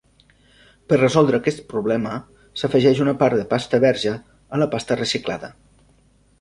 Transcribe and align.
Per 0.93 0.97
resoldre 1.01 1.39
aquest 1.39 1.61
problema, 1.73 2.15
s'afegeix 2.63 3.03
una 3.05 3.15
part 3.21 3.39
de 3.43 3.47
pasta 3.55 3.83
verge 3.87 4.17
a 4.59 4.63
la 4.65 4.73
pasta 4.77 5.01
reciclada. 5.05 5.55